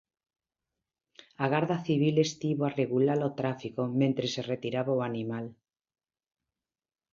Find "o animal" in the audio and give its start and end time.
4.97-5.45